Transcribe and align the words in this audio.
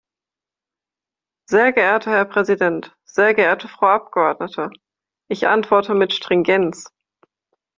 Sehr 1.47 1.73
geehrter 1.73 2.09
Herr 2.09 2.25
Präsident, 2.25 2.97
sehr 3.05 3.35
geehrte 3.35 3.67
Frau 3.67 3.85
Abgeordnete! 3.89 4.71
Ich 5.29 5.45
antworte 5.47 5.93
mit 5.93 6.11
Stringenz! 6.11 6.89